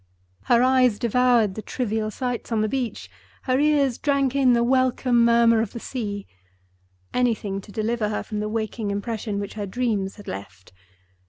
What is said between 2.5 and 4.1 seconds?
on the beach; her ears